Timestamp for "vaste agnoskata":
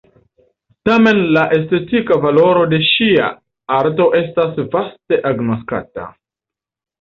4.79-6.09